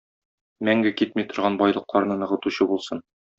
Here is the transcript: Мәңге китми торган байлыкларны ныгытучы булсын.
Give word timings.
Мәңге 0.69 0.93
китми 1.01 1.25
торган 1.33 1.59
байлыкларны 1.59 2.19
ныгытучы 2.23 2.69
булсын. 2.73 3.05